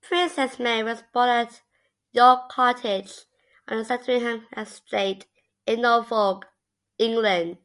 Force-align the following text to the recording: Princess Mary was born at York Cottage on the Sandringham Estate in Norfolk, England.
Princess 0.00 0.58
Mary 0.58 0.82
was 0.82 1.02
born 1.12 1.28
at 1.28 1.60
York 2.10 2.48
Cottage 2.48 3.26
on 3.68 3.76
the 3.76 3.84
Sandringham 3.84 4.48
Estate 4.56 5.26
in 5.66 5.82
Norfolk, 5.82 6.46
England. 6.96 7.58